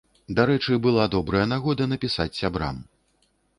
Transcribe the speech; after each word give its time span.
Дарэчы, 0.37 0.77
была 0.85 1.05
добрая 1.17 1.45
нагода 1.53 1.89
напісаць 1.93 2.29
сябрам. 2.41 2.83